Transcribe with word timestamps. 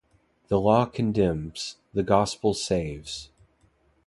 The 0.47 0.59
Law 0.59 0.87
condemns; 0.87 1.77
the 1.93 2.01
Gospel 2.01 2.55
saves. 2.55 3.29